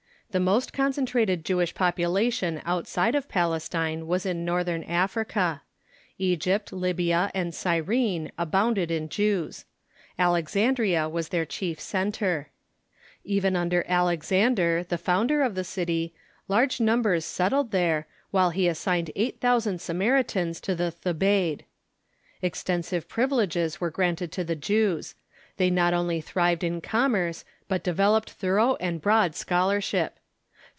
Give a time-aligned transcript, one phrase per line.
[0.31, 5.61] The most concentrated Jewish popula tion outside of Palestine was in northern Africa.
[6.17, 9.65] Egypt, Ly bia, and Cyrene abounded in Jews.
[10.17, 12.47] Alexandria Avas their chief centre.
[13.25, 16.13] Even under Alexander, the founder of the city,
[16.47, 21.65] large numbers settled there, while he assigned eight thou sand Samaritans to the Thebaid.
[22.41, 25.13] Extensive privileges were granted the Jews.
[25.57, 30.15] They not only thrived in commerce, but developed thorough and broad scholarship.